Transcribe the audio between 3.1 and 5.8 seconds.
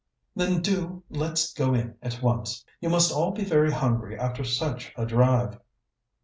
all be very hungry after such a drive."